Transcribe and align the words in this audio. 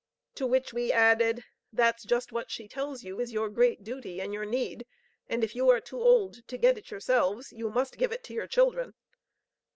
To 0.33 0.47
which 0.47 0.73
we 0.73 0.91
added, 0.91 1.43
"That's 1.71 2.03
just 2.05 2.31
what 2.31 2.49
she 2.49 2.67
tells 2.67 3.03
you 3.03 3.19
is 3.19 3.31
your 3.33 3.49
great 3.49 3.83
duty 3.83 4.19
and 4.19 4.33
your 4.33 4.45
need, 4.45 4.87
and 5.29 5.43
if 5.43 5.55
you 5.55 5.69
are 5.69 5.79
too 5.79 6.01
old 6.01 6.37
to 6.47 6.57
get 6.57 6.75
it 6.75 6.89
yourselves, 6.89 7.51
you 7.51 7.69
must 7.69 7.99
give 7.99 8.11
it 8.11 8.23
to 8.23 8.33
your 8.33 8.47
children." 8.47 8.95